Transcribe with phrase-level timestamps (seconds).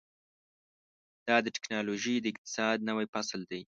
[1.27, 3.61] دا د ټیکنالوژۍ د اقتصاد نوی فصل دی.